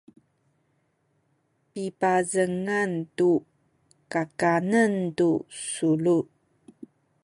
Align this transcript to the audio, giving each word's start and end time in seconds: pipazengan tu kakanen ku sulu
pipazengan 1.71 2.91
tu 3.17 3.31
kakanen 4.13 4.93
ku 5.17 5.31
sulu 5.71 6.19